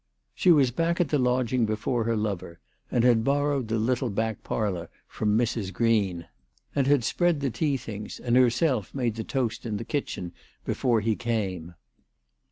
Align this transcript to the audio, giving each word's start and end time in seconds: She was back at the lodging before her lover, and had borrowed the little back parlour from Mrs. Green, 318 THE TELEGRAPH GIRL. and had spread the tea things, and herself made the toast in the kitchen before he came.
She 0.33 0.51
was 0.51 0.71
back 0.71 0.99
at 0.99 1.09
the 1.09 1.19
lodging 1.19 1.67
before 1.67 2.05
her 2.05 2.17
lover, 2.17 2.59
and 2.89 3.03
had 3.03 3.23
borrowed 3.23 3.67
the 3.67 3.77
little 3.77 4.09
back 4.09 4.41
parlour 4.43 4.89
from 5.07 5.37
Mrs. 5.37 5.71
Green, 5.71 6.25
318 6.73 6.73
THE 6.73 6.73
TELEGRAPH 6.73 6.73
GIRL. 6.73 6.79
and 6.79 6.87
had 6.87 7.03
spread 7.03 7.39
the 7.39 7.51
tea 7.55 7.77
things, 7.77 8.19
and 8.19 8.35
herself 8.35 8.95
made 8.95 9.13
the 9.13 9.23
toast 9.23 9.63
in 9.63 9.77
the 9.77 9.85
kitchen 9.85 10.31
before 10.65 11.01
he 11.01 11.15
came. 11.15 11.75